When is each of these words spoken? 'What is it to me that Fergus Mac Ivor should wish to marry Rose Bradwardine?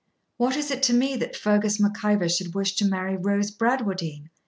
'What 0.37 0.55
is 0.57 0.71
it 0.71 0.81
to 0.81 0.95
me 0.95 1.15
that 1.17 1.35
Fergus 1.35 1.79
Mac 1.79 2.03
Ivor 2.03 2.27
should 2.27 2.55
wish 2.55 2.73
to 2.77 2.85
marry 2.87 3.15
Rose 3.15 3.51
Bradwardine? 3.51 4.31